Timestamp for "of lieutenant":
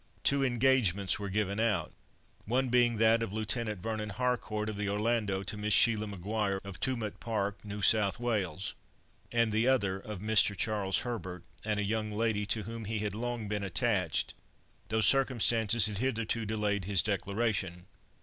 3.21-3.83